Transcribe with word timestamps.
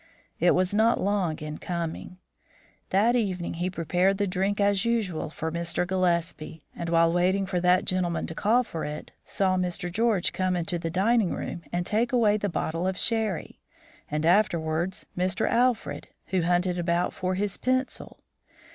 It 0.39 0.55
was 0.55 0.73
not 0.73 0.99
long 0.99 1.37
in 1.37 1.59
coming. 1.59 2.17
That 2.89 3.15
evening 3.15 3.53
he 3.61 3.69
prepared 3.69 4.17
the 4.17 4.25
drink 4.25 4.59
as 4.59 4.83
usual 4.83 5.29
for 5.29 5.51
Mr. 5.51 5.85
Gillespie, 5.85 6.63
and, 6.75 6.89
while 6.89 7.13
waiting 7.13 7.45
for 7.45 7.59
that 7.59 7.85
gentleman 7.85 8.25
to 8.25 8.33
call 8.33 8.63
for 8.63 8.83
it, 8.83 9.11
saw 9.25 9.57
Mr. 9.57 9.91
George 9.91 10.33
come 10.33 10.55
into 10.55 10.79
the 10.79 10.89
dining 10.89 11.35
room 11.35 11.61
and 11.71 11.85
take 11.85 12.11
away 12.11 12.35
the 12.37 12.49
bottle 12.49 12.87
of 12.87 12.97
sherry, 12.97 13.59
and 14.09 14.25
afterwards 14.25 15.05
Mr. 15.15 15.47
Alfred, 15.47 16.07
who 16.29 16.41
hunted 16.41 16.79
about 16.79 17.13
for 17.13 17.35
his 17.35 17.57
pencil. 17.57 18.17